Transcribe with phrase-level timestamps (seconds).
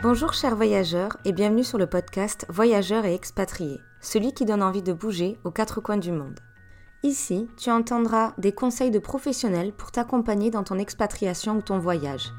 [0.00, 4.80] Bonjour chers voyageurs et bienvenue sur le podcast Voyageurs et expatriés, celui qui donne envie
[4.80, 6.38] de bouger aux quatre coins du monde.
[7.02, 12.32] Ici, tu entendras des conseils de professionnels pour t'accompagner dans ton expatriation ou ton voyage.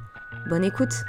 [0.49, 1.03] Bonne écoute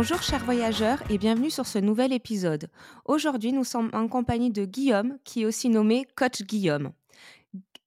[0.00, 2.68] Bonjour chers voyageurs et bienvenue sur ce nouvel épisode.
[3.04, 6.92] Aujourd'hui, nous sommes en compagnie de Guillaume, qui est aussi nommé Coach Guillaume.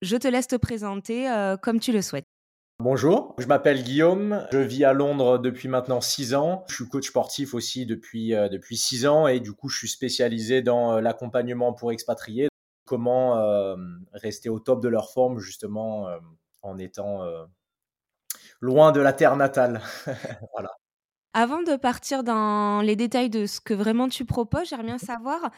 [0.02, 2.26] Je te laisse te présenter euh, comme tu le souhaites.
[2.80, 6.66] Bonjour, je m'appelle Guillaume, je vis à Londres depuis maintenant 6 ans.
[6.68, 9.88] Je suis coach sportif aussi depuis, euh, depuis 6 ans et du coup je suis
[9.88, 12.48] spécialisé dans euh, l'accompagnement pour expatriés.
[12.84, 13.42] Comment
[14.12, 16.08] rester au top de leur forme justement
[16.60, 17.22] en étant
[18.60, 19.80] loin de la terre natale.
[20.52, 20.72] voilà.
[21.34, 25.50] Avant de partir dans les détails de ce que vraiment tu proposes, j'aimerais bien savoir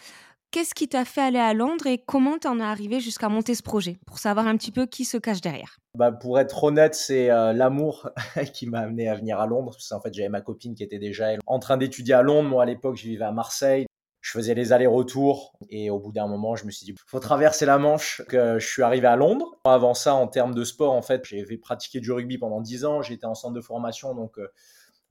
[0.53, 3.63] qu'est-ce qui t'a fait aller à Londres et comment t'en es arrivé jusqu'à monter ce
[3.65, 5.79] projet, pour savoir un petit peu qui se cache derrière.
[5.97, 8.09] Bah, pour être honnête, c'est euh, l'amour
[8.55, 9.77] qui m'a amené à venir à Londres.
[10.01, 12.49] Fait, j'avais ma copine qui était déjà en train d'étudier à Londres.
[12.49, 13.87] Moi, à l'époque, je vivais à Marseille.
[14.21, 17.67] Je faisais les allers-retours et au bout d'un moment, je me suis dit, faut traverser
[17.67, 18.23] la Manche.
[18.29, 19.59] Que je suis arrivé à Londres.
[19.65, 23.03] Avant ça, en termes de sport, en fait, j'ai pratiqué du rugby pendant 10 ans.
[23.03, 24.39] J'étais en centre de formation, donc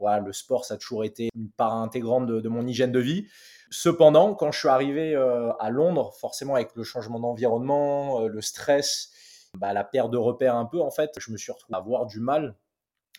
[0.03, 3.27] le sport, ça a toujours été une part intégrante de, mon hygiène de vie.
[3.69, 8.41] Cependant, quand je suis arrivé euh, à Londres, forcément avec le changement d'environnement, euh, le
[8.41, 9.11] stress,
[9.57, 12.05] bah, la perte de repères un peu, en fait, je me suis retrouvé à avoir
[12.05, 12.55] du mal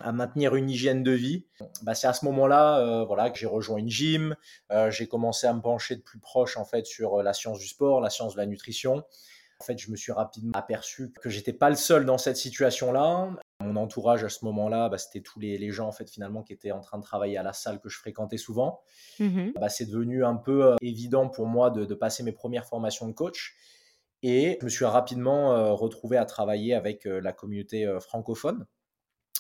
[0.01, 1.47] à maintenir une hygiène de vie.
[1.83, 4.35] Bah, c'est à ce moment-là euh, voilà, que j'ai rejoint une gym,
[4.91, 8.01] j'ai commencé à me pencher de plus proche en fait sur la science du sport,
[8.01, 9.05] la science de la nutrition.
[9.61, 13.31] En fait, je me suis rapidement aperçu que j'étais pas le seul dans cette situation-là.
[13.61, 16.73] Mon entourage à ce moment-là, bah, c'était tous les, gens en fait finalement qui étaient
[16.73, 18.81] en train de travailler à la salle que je fréquentais souvent.
[19.21, 23.07] Mmh bah, c'est devenu un peu euh, évident pour moi de, passer mes premières formations
[23.07, 23.55] de coach.
[24.23, 28.67] Et je me suis rapidement euh, retrouvé à travailler avec euh, la communauté francophone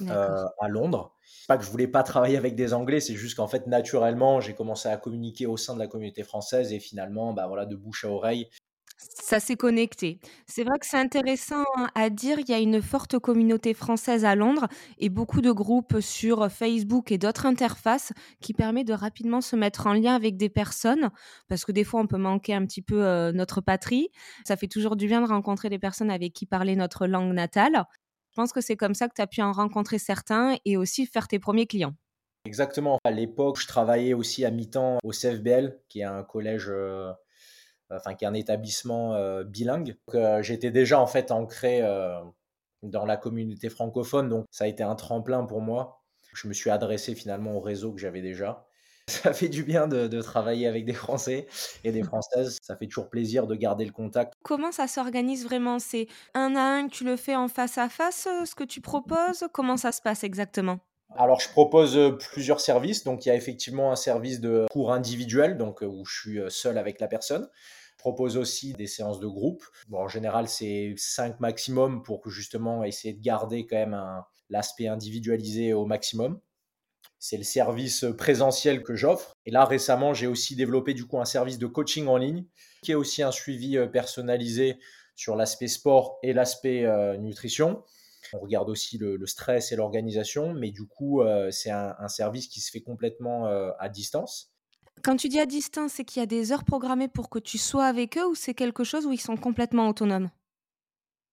[0.08, 1.14] à Londres.
[1.46, 4.54] Pas que je voulais pas travailler avec des Anglais, c'est juste qu'en fait naturellement j'ai
[4.54, 8.04] commencé à communiquer au sein de la communauté française et finalement bah voilà de bouche
[8.04, 8.48] à oreille
[8.96, 10.18] ça s'est connecté.
[10.46, 14.34] C'est vrai que c'est intéressant à dire, il y a une forte communauté française à
[14.34, 14.66] Londres
[14.98, 19.86] et beaucoup de groupes sur Facebook et d'autres interfaces qui permettent de rapidement se mettre
[19.86, 21.10] en lien avec des personnes
[21.48, 24.08] parce que des fois on peut manquer un petit peu notre patrie.
[24.44, 27.84] Ça fait toujours du bien de rencontrer des personnes avec qui parler notre langue natale.
[28.30, 31.06] Je pense que c'est comme ça que tu as pu en rencontrer certains et aussi
[31.06, 31.94] faire tes premiers clients.
[32.46, 32.98] Exactement.
[33.04, 36.70] À l'époque, je travaillais aussi à mi-temps au CFBL, qui est un collège
[37.90, 39.96] enfin qui est un établissement euh, bilingue.
[40.14, 42.20] Euh, j'étais déjà en fait ancré euh,
[42.82, 46.02] dans la communauté francophone, donc ça a été un tremplin pour moi.
[46.34, 48.66] Je me suis adressé finalement au réseau que j'avais déjà.
[49.06, 51.46] Ça fait du bien de, travailler avec des Français
[51.84, 52.58] et des Françaises.
[52.62, 54.32] Ça fait toujours plaisir de garder le contact.
[54.42, 55.78] Comment ça s'organise vraiment?
[55.78, 58.80] C'est un à un que tu le fais en face à face, ce que tu
[58.80, 59.44] proposes?
[59.52, 60.80] Comment ça se passe exactement?
[61.16, 63.04] Alors, je propose plusieurs services.
[63.04, 66.76] Donc, il y a effectivement un service de cours individuel, donc où je suis seul
[66.76, 67.48] avec la personne
[68.04, 69.64] propose aussi des séances de groupe.
[69.88, 73.98] Bon, en général, c'est 5 maximum pour justement essayer de garder quand même
[74.50, 76.38] l'aspect individualisé au maximum.
[77.18, 79.32] C'est le service présentiel que j'offre.
[79.46, 82.44] Et là, récemment, j'ai aussi développé du coup un service de coaching en ligne
[82.82, 84.78] qui est aussi un suivi euh, personnalisé
[85.16, 87.82] sur l'aspect sport et l'aspect euh, nutrition.
[88.32, 92.60] On regarde aussi le, stress et l'organisation, mais du coup, euh, c'est un, service qui
[92.60, 93.46] se fait complètement
[93.78, 94.54] à distance.
[95.02, 97.58] Quand tu dis à distance, c'est qu'il y a des heures programmées pour que tu
[97.58, 100.30] sois avec eux ou c'est quelque chose où ils sont complètement autonomes?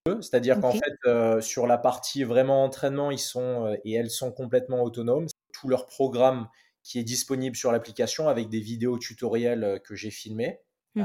[0.05, 4.31] C'est-à-dire qu'en fait, euh, sur la partie vraiment entraînement, ils sont euh, et elles sont
[4.31, 5.27] complètement autonomes.
[5.53, 6.47] Tout leur programme
[6.81, 10.59] qui est disponible sur l'application avec des vidéos tutoriels euh, que j'ai filmés
[10.95, 11.03] mmh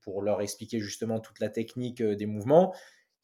[0.00, 2.74] pour leur expliquer justement toute la technique des mouvements.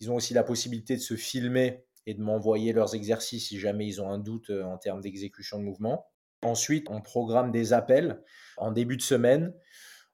[0.01, 3.87] Ils ont aussi la possibilité de se filmer et de m'envoyer leurs exercices si jamais
[3.87, 6.07] ils ont un doute en termes d'exécution de mouvement.
[6.43, 8.23] Ensuite, on programme des appels
[8.57, 9.53] en début de semaine,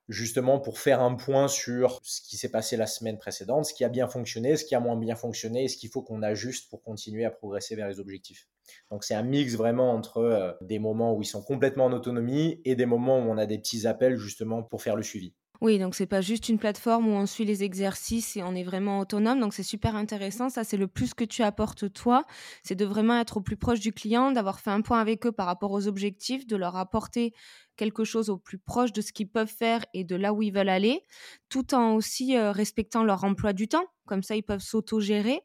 [0.09, 3.83] justement pour faire un point sur ce qui s'est passé la semaine précédente, ce qui
[3.83, 6.69] a bien fonctionné, ce qui a moins bien fonctionné et ce qu'il faut qu'on ajuste
[6.69, 8.47] pour continuer à progresser vers les objectifs.
[8.91, 12.61] Donc c'est un mix vraiment entre euh, des moments où ils sont complètement en autonomie
[12.65, 15.33] et des moments où on a des petits appels justement pour faire le suivi.
[15.61, 18.63] Oui, donc c'est pas juste une plateforme où on suit les exercices et on est
[18.63, 19.39] vraiment autonome.
[19.39, 20.49] Donc c'est super intéressant.
[20.49, 22.25] Ça, c'est le plus que tu apportes toi.
[22.63, 25.31] C'est de vraiment être au plus proche du client, d'avoir fait un point avec eux
[25.31, 27.33] par rapport aux objectifs, de leur apporter
[27.75, 30.51] quelque chose au plus proche de ce qu'ils peuvent faire et de là où ils
[30.51, 31.01] veulent aller,
[31.49, 33.85] tout en aussi euh, respectant leur emploi du temps.
[34.07, 35.41] Comme ça, ils peuvent s'auto-gérer.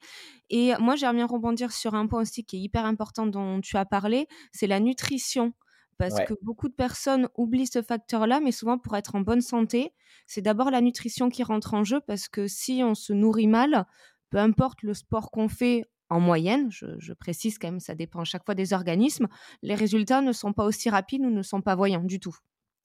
[0.48, 3.76] Et moi, j'aimerais bien rebondir sur un point aussi qui est hyper important dont tu
[3.76, 5.52] as parlé, c'est la nutrition
[6.02, 6.26] parce Ouais.
[6.26, 9.94] que beaucoup de personnes oublient ce facteur-là, mais souvent pour être en bonne santé,
[10.26, 13.86] c'est d'abord la nutrition qui rentre en jeu parce que si on se nourrit mal,
[14.30, 18.22] peu importe le sport qu'on fait en moyenne, je, je précise quand même, ça dépend
[18.22, 19.28] à chaque fois des organismes,
[19.62, 22.36] les résultats ne sont pas aussi rapides ou ne sont pas voyants du tout.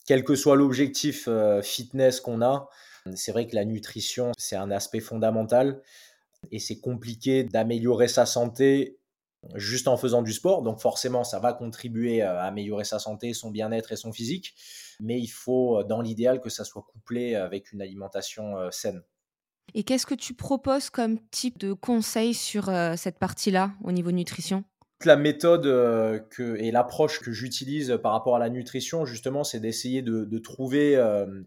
[0.06, 2.70] Quel que soit l'objectif euh, fitness qu'on a,
[3.16, 5.82] c'est vrai que la nutrition, c'est un aspect fondamental
[6.52, 8.97] et c'est compliqué d'améliorer sa santé
[9.56, 10.62] juste en faisant du sport.
[10.62, 14.56] Donc forcément, ça va contribuer euh, à améliorer sa santé, son bien-être et son physique.
[15.00, 19.02] Mais il faut, euh, dans l'idéal, que ça soit couplé avec une alimentation euh, saine.
[19.74, 24.64] Et qu'est-ce que tu proposes comme type de conseil sur cette partie-là au niveau nutrition?
[25.04, 25.64] La méthode
[26.30, 30.38] que, et l'approche que j'utilise par rapport à la nutrition, justement, c'est d'essayer de, de
[30.40, 30.96] trouver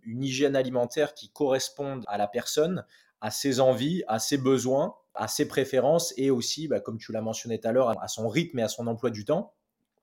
[0.02, 2.84] une hygiène alimentaire qui corresponde à la personne,
[3.22, 7.20] à ses envies, à ses besoins, à ses préférences et aussi, bah, comme tu l'as
[7.20, 9.54] mentionné tout à l'heure, à son rythme et à son emploi du temps.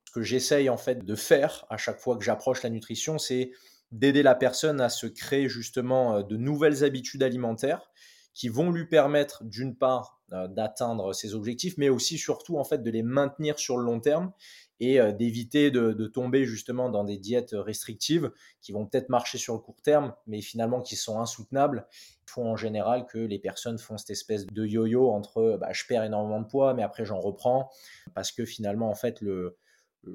[0.04, 3.52] Ce que j'essaye en fait de faire à chaque fois que j'approche la nutrition, c'est
[3.92, 7.90] d'aider la personne à se créer justement euh, de nouvelles habitudes alimentaires
[8.34, 12.82] qui vont lui permettre d'une part euh, d'atteindre ses objectifs, mais aussi surtout en fait
[12.82, 14.32] de les maintenir sur le long terme
[14.80, 18.30] et d'éviter de, tomber justement dans des diètes restrictives
[18.60, 21.86] qui vont peut-être marcher sur le court terme, mais finalement qui sont insoutenables.
[22.26, 25.84] Il faut en général que les personnes font cette espèce de yo-yo entre bah, je
[25.86, 27.70] perds énormément de poids, mais après j'en reprends,
[28.14, 29.58] parce que finalement en fait le,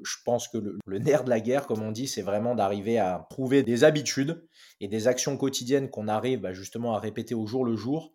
[0.02, 2.98] je pense que le, le, nerf de la guerre, comme on dit, c'est vraiment d'arriver
[2.98, 4.46] à trouver des habitudes
[4.80, 8.14] et des actions quotidiennes qu'on arrive bah, justement à répéter au jour le jour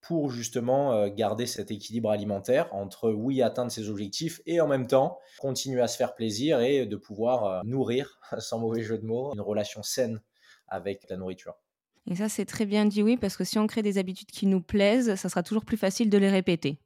[0.00, 4.86] pour justement euh, garder cet équilibre alimentaire entre oui atteindre ses objectifs et en même
[4.86, 9.04] temps continuer à se faire plaisir et de pouvoir euh, nourrir, sans mauvais jeu de
[9.04, 10.20] mots, une relation saine
[10.68, 11.54] avec la nourriture.
[12.06, 14.46] Et ça, c'est très bien dit oui, parce que si on crée des habitudes qui
[14.46, 16.78] nous plaisent, ça sera toujours plus facile de les répéter.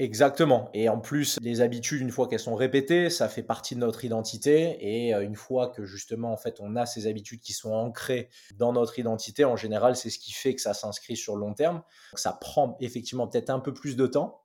[0.00, 0.70] Exactement.
[0.74, 4.04] Et en plus, les habitudes, une fois qu'elles sont répétées, ça fait partie de notre
[4.04, 4.76] identité.
[4.80, 8.28] Et euh, une fois que justement, en fait, on a ces habitudes qui sont ancrées
[8.56, 11.54] dans notre identité, en général, c'est ce qui fait que ça s'inscrit sur le long
[11.54, 11.76] terme.
[11.76, 14.42] Donc, ça prend effectivement peut-être un peu plus de temps.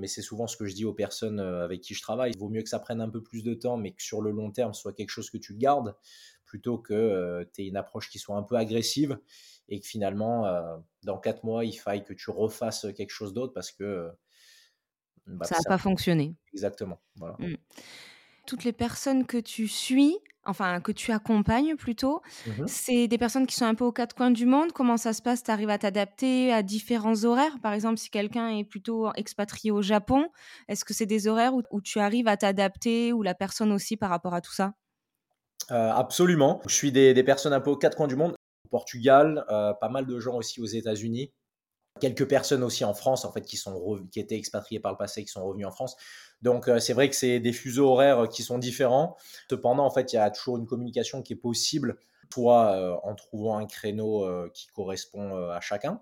[0.00, 2.32] Mais c'est souvent ce que je dis aux personnes euh, avec qui je travaille.
[2.32, 4.30] Il vaut mieux que ça prenne un peu plus de temps, mais que sur le
[4.30, 5.94] long terme, ce soit quelque chose que tu gardes,
[6.44, 9.18] plutôt que euh, tu aies une approche qui soit un peu agressive
[9.68, 13.52] et que finalement, euh, dans quatre mois, il faille que tu refasses quelque chose d'autre
[13.52, 14.10] parce que
[15.26, 16.36] bah, ça n'a pas fonctionné.
[16.52, 16.98] Exactement.
[17.16, 17.36] Voilà.
[17.38, 17.54] Mmh.
[18.46, 23.46] Toutes les personnes que tu suis, enfin que tu accompagnes plutôt, Mmh c'est des personnes
[23.46, 24.72] qui sont un peu aux quatre coins du monde.
[24.72, 25.42] Comment ça se passe?
[25.42, 27.58] Tu arrives à t'adapter à différents horaires?
[27.62, 30.28] Par exemple, si quelqu'un est plutôt expatrié au Japon,
[30.68, 33.96] est-ce que c'est des horaires où, où tu arrives à t'adapter ou la personne aussi
[33.96, 34.74] par rapport à tout ça?
[35.72, 36.60] Euh, Absolument.
[36.68, 38.36] Je suis des, des, personnes un peu aux quatre coins du monde.
[38.66, 41.32] Au Portugal, euh, pas mal de gens aussi aux États-Unis
[42.00, 45.24] quelques personnes aussi en France en fait qui sont qui étaient expatriées par le passé
[45.24, 45.96] qui sont revenus en France.
[46.42, 49.16] Donc euh, c'est vrai que c'est des fuseaux horaires qui sont différents.
[49.48, 51.98] Cependant en fait il y a toujours une communication qui est possible
[52.32, 56.00] soit euh, en trouvant un créneau euh, qui correspond à chacun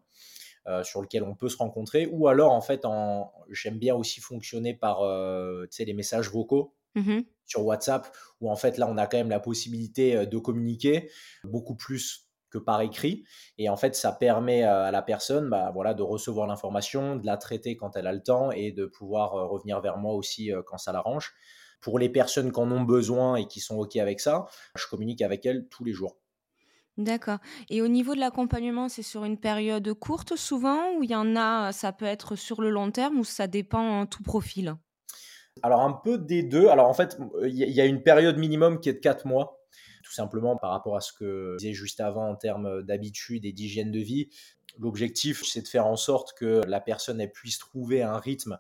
[0.82, 4.73] sur lequel on peut se rencontrer ou alors en fait en j'aime bien aussi fonctionner
[4.73, 5.00] par
[5.69, 9.29] sais les messages vocaux mmh sur WhatsApp où en fait là on a quand même
[9.29, 11.11] la possibilité de communiquer
[11.44, 12.24] beaucoup plus
[12.54, 13.24] que par écrit.
[13.58, 17.36] Et en fait, ça permet à la personne bah, voilà, de recevoir l'information, de la
[17.36, 20.92] traiter quand elle a le temps et de pouvoir revenir vers moi aussi quand ça
[20.92, 21.32] l'arrange.
[21.80, 24.46] Pour les personnes qui en ont besoin et qui sont OK avec ça,
[24.76, 26.16] je communique avec elles tous les jours.
[26.96, 27.38] D'accord.
[27.70, 31.34] Et au niveau de l'accompagnement, c'est sur une période courte souvent ou il y en
[31.34, 34.76] a, ça peut être sur le long terme ou ça dépend en tout profil?
[35.62, 36.68] Alors un peu des deux.
[36.68, 39.63] Alors en fait, il y a une période minimum qui est de 4 mois
[40.02, 43.52] tout simplement par rapport à ce que je disais juste avant en termes d'habitude et
[43.52, 44.28] d'hygiène de vie.
[44.78, 48.59] L'objectif, c'est de faire en sorte que la personne puisse trouver un rythme,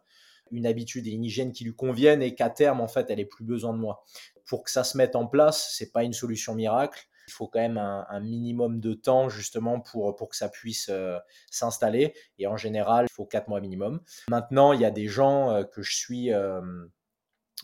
[0.50, 3.24] une habitude et une hygiène qui lui conviennent et qu'à terme, en fait, elle ait
[3.24, 4.04] plus besoin de moi.
[4.46, 7.08] Pour que ça se mette en place, c'est pas une solution miracle.
[7.26, 10.88] Il faut quand même un, un, minimum de temps justement pour, pour que ça puisse
[10.90, 11.18] euh,
[11.50, 12.14] s'installer.
[12.38, 14.00] Et en général, il faut 4 mois minimum.
[14.28, 16.60] Maintenant, il y a des gens euh, que je suis euh,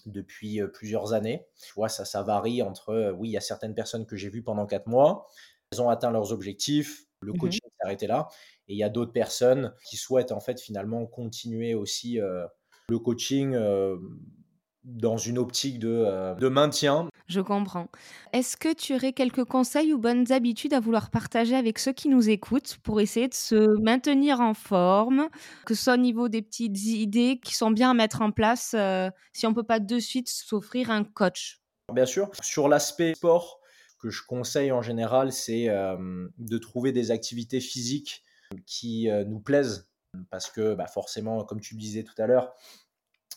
[0.06, 1.46] depuis plusieurs années.
[1.62, 4.42] Tu vois, ça, ça varie entre, oui, il y a certaines personnes que j'ai vues
[4.42, 5.26] pendant quatre mois,
[5.72, 8.28] elles ont atteint leurs objectifs, le coaching s'est arrêté là,
[8.68, 12.46] et il y a d'autres personnes qui souhaitent en fait finalement continuer aussi euh,
[12.88, 13.96] le coaching euh,
[14.84, 17.08] dans une optique de, euh, de maintien.
[17.30, 17.86] Je comprends.
[18.32, 22.08] Est-ce que tu aurais quelques conseils ou bonnes habitudes à vouloir partager avec ceux qui
[22.08, 25.28] nous écoutent pour essayer de se maintenir en forme,
[25.64, 28.74] que ce soit au niveau des petites idées qui sont bien à mettre en place
[28.76, 31.60] euh, si on ne peut pas de suite s'offrir un coach?
[31.94, 32.32] Bien sûr.
[32.42, 33.60] Sur l'aspect sport,
[34.00, 38.24] que je conseille en général, c'est euh, de trouver des activités physiques
[38.66, 39.88] qui euh, nous plaisent.
[40.30, 42.52] Parce que bah, forcément, comme tu le disais tout à l'heure,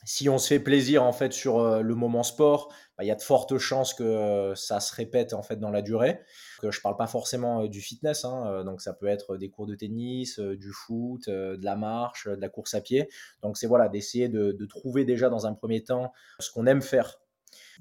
[0.05, 3.15] si on se fait plaisir en fait sur le moment sport, bah, il y a
[3.15, 6.19] de fortes chances que ça se répète en fait dans la durée.
[6.59, 9.75] Que je parle pas forcément du fitness, hein, donc ça peut être des cours de
[9.75, 13.09] tennis, du foot, de la marche, de la course à pied.
[13.41, 17.19] Donc c'est voilà d'essayer de, trouver déjà dans un premier temps ce qu'on aime faire,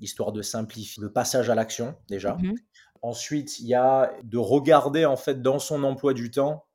[0.01, 2.35] histoire de simplifier le passage à l'action déjà.
[2.35, 2.55] Mmh
[3.05, 6.67] Ensuite, il y a de regarder en fait dans son emploi du temps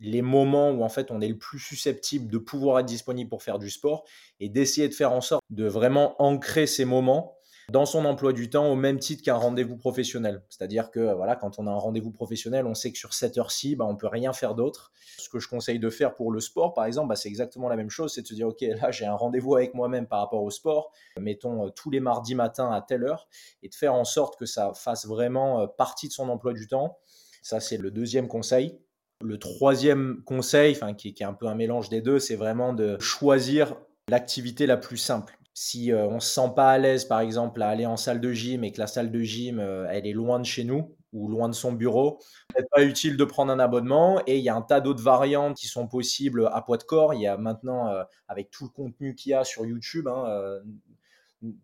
[0.00, 3.42] les moments où en fait on est le plus susceptible de pouvoir être disponible pour
[3.42, 4.04] faire du sport
[4.40, 7.36] et d'essayer de faire en sorte de vraiment ancrer ces moments
[7.68, 10.42] dans son emploi du temps au même titre qu'un rendez-vous professionnel.
[10.48, 13.74] C'est-à-dire que voilà, quand on a un rendez-vous professionnel, on sait que sur cette heure-ci,
[13.74, 14.92] bah, on peut rien faire d'autre.
[15.18, 17.74] Ce que je conseille de faire pour le sport, par exemple, bah, c'est exactement la
[17.74, 20.42] même chose, c'est de se dire, OK, là j'ai un rendez-vous avec moi-même par rapport
[20.42, 23.28] au sport, mettons euh, tous les mardis matins à telle heure,
[23.64, 26.68] et de faire en sorte que ça fasse vraiment euh, partie de son emploi du
[26.68, 26.98] temps.
[27.42, 28.78] Ça, c'est le deuxième conseil.
[29.22, 33.76] Le troisième conseil, qui, est un peu un mélange des deux, c'est vraiment de choisir
[34.08, 35.38] l'activité la plus simple.
[35.54, 38.30] Si euh, on se sent pas à l'aise, par exemple, à aller en salle de
[38.32, 41.28] gym et que la salle de gym, euh, elle est loin de chez nous ou
[41.28, 44.20] loin de son bureau, peut-être pas utile de prendre un abonnement.
[44.26, 47.14] Et il y a un tas d'autres variantes qui sont possibles à poids de corps.
[47.14, 50.60] Il y a maintenant, euh, avec tout le contenu qu'il y a sur YouTube, hein,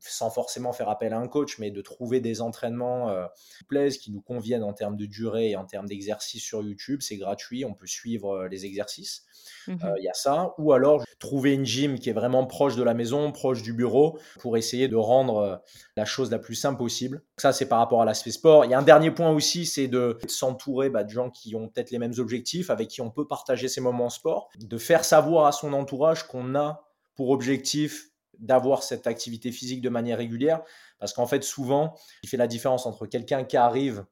[0.01, 3.27] sans forcément faire appel à un coach, mais de trouver des entraînements euh,
[3.59, 7.01] qui plaisent, qui nous conviennent en termes de durée et en termes d'exercice sur YouTube.
[7.03, 9.25] C'est gratuit, on peut suivre euh, les exercices.
[9.67, 10.55] Mmh euh, il y a ça.
[10.59, 14.19] Ou alors trouver une gym qui est vraiment proche de la maison, proche du bureau,
[14.41, 15.62] pour essayer de rendre
[15.97, 17.23] la chose la plus simple possible.
[17.37, 18.65] Ça, c'est par rapport à l'aspect sport.
[18.65, 21.69] Il y a un dernier point aussi, c'est de s'entourer bah, de gens qui ont
[21.69, 25.47] peut-être les mêmes objectifs, avec qui on peut partager ces moments sport, de faire savoir
[25.47, 30.62] à son entourage qu'on a pour objectif d'avoir cette activité physique de manière régulière.
[30.99, 34.05] Parce qu'en fait, souvent, il fait la différence entre quelqu'un qui arrive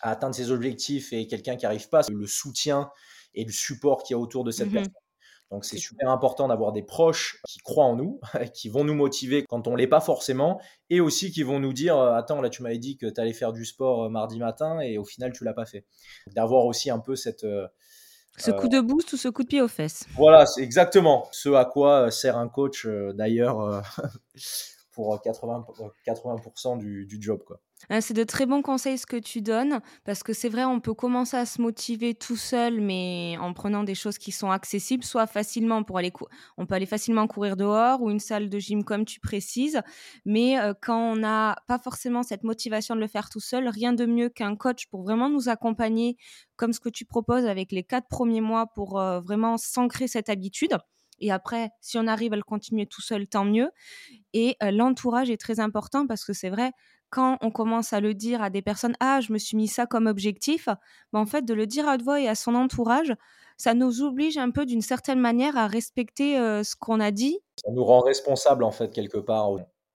[0.00, 2.90] à atteindre ses objectifs et quelqu'un qui n'arrive pas, c'est le soutien
[3.34, 4.92] et le support qu'il y a autour de cette mmh personne.
[5.50, 8.18] Donc c'est super important d'avoir des proches qui croient en nous,
[8.54, 11.96] qui vont nous motiver quand on l'est pas forcément, et aussi qui vont nous dire
[11.96, 14.80] euh, attends là tu m'avais dit que tu allais faire du sport euh, mardi matin
[14.80, 15.84] et au final tu l'as pas fait.
[16.34, 17.68] D'avoir aussi un peu cette euh,
[18.36, 20.06] ce coup de boost ou ce coup de pied aux fesses?
[20.16, 23.82] Voilà, c'est exactement ce à quoi sert un coach d'ailleurs
[24.94, 27.42] pour 80%, 80 du, du, job.
[27.90, 30.80] Hein, c'est de très bons conseils ce que tu donnes, parce que c'est vrai, on
[30.80, 35.04] peut commencer à se motiver tout seul, mais en prenant des choses qui sont accessibles,
[35.04, 36.12] soit facilement pour aller,
[36.56, 39.80] on peut aller facilement courir dehors ou une salle de gym comme tu précises,
[40.24, 43.92] mais euh, quand on n'a pas forcément cette motivation de le faire tout seul, rien
[43.92, 46.16] de mieux qu'un coach pour vraiment nous accompagner,
[46.56, 50.28] comme ce que tu proposes avec les quatre premiers mois pour euh, vraiment s'ancrer cette
[50.28, 50.78] habitude.
[51.24, 53.70] Et après, si on arrive à le continuer tout seul, tant mieux.
[54.34, 56.72] Et euh, l'entourage est très important parce que c'est vrai,
[57.08, 59.86] quand on commence à le dire à des personnes, ah, je me suis mis ça
[59.86, 60.68] comme objectif,
[61.14, 63.14] ben en fait, de le dire à haute voix et à son entourage,
[63.56, 67.38] ça nous oblige un peu d'une certaine manière à respecter ce qu'on a dit.
[67.64, 69.48] Ça nous rend responsable en fait quelque part.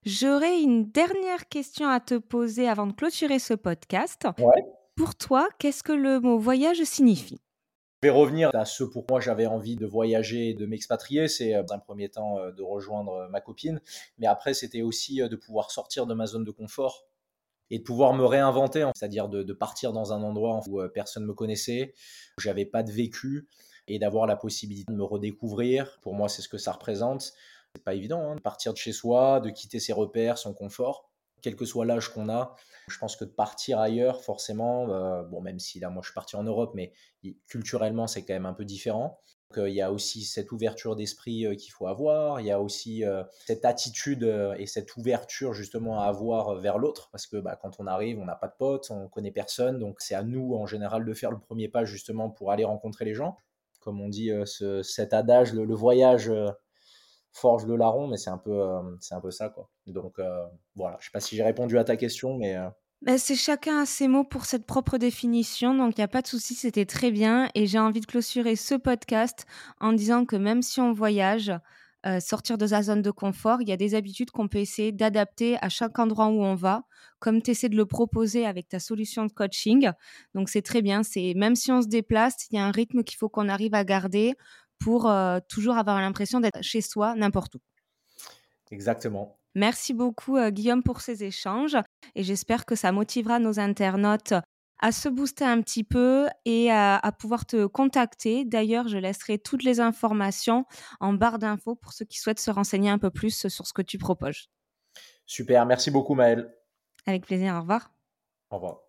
[0.05, 4.27] J'aurais une dernière question à te poser avant de clôturer ce podcast.
[4.39, 4.63] Ouais.
[4.95, 7.39] Pour toi, qu'est-ce que le mot voyage signifie?
[8.01, 11.27] Je vais revenir à ce pour j'avais envie de voyager et de m'expatrier.
[11.27, 13.82] C'est dans un premier temps de rejoindre ma copine,
[14.18, 17.10] mais après c'était aussi de pouvoir sortir de ma zone de confort
[17.72, 21.27] et de pouvoir me réinventer, c'est-à-dire de, partir dans un endroit où euh, personne ne
[21.27, 21.94] me connaissait,
[22.38, 23.48] où j'avais pas de vécu
[23.88, 26.00] et d'avoir la possibilité de me redécouvrir.
[26.01, 27.34] Pour moi, c'est ce que ça représente.
[27.75, 31.09] C'est pas évident hein, de partir de chez soi, de quitter ses repères, son confort,
[31.41, 32.55] quel que soit l'âge qu'on a.
[32.88, 36.36] Je pense que partir ailleurs, forcément, euh, bon, même si là, moi, je suis parti
[36.36, 36.93] en Europe, mais
[37.48, 39.19] culturellement, c'est quand même un peu différent
[39.58, 43.03] il y a aussi cette ouverture d'esprit euh, qu'il faut avoir, il y a aussi
[43.03, 47.58] euh, cette attitude euh, et cette ouverture justement à avoir vers l'autre, parce que bah,
[47.60, 50.53] quand on arrive, on n'a pas de potes, on connaît personne, donc c'est à nous
[50.55, 53.38] en général de faire le premier pas justement pour aller rencontrer les gens.
[53.79, 54.29] Comme on dit,
[54.84, 56.29] cet adage, le, voyage
[57.31, 58.62] forge le larron, mais c'est un peu,
[59.00, 59.69] c'est un peu ça quoi.
[59.88, 60.17] Donc
[60.75, 62.57] voilà, je sais pas si j'ai répondu à ta question, mais
[63.01, 66.21] bah, c'est chacun a ses mots pour cette propre définition, donc il n'y a pas
[66.21, 67.50] de souci, c'était très bien.
[67.55, 69.45] Et j'ai envie de clôturer ce podcast
[69.79, 71.53] en disant que même si on voyage,
[72.05, 74.91] euh, sortir de sa zone de confort, il y a des habitudes qu'on peut essayer
[74.93, 76.83] d'adapter à chaque endroit où on va,
[77.19, 79.91] comme tu essaies de le proposer avec ta solution de coaching.
[80.33, 83.03] Donc c'est très bien, c'est même si on se déplace, il y a un rythme
[83.03, 84.36] qu'il faut qu'on arrive à garder
[84.79, 87.59] pour euh, toujours avoir l'impression d'être chez soi n'importe où.
[88.71, 89.38] Exactement.
[89.55, 91.77] Merci beaucoup euh, Guillaume pour ces échanges
[92.15, 94.33] et j'espère que ça motivera nos internautes
[94.81, 98.45] à se booster un petit peu et à, pouvoir te contacter.
[98.45, 100.65] D'ailleurs, je laisserai toutes les informations
[101.01, 103.81] en barre d'infos pour ceux qui souhaitent se renseigner un peu plus sur ce que
[103.81, 104.50] tu proposes.
[105.25, 106.55] Super, merci beaucoup Maëlle.
[107.05, 107.91] Avec plaisir, au revoir.
[108.51, 108.88] Au revoir.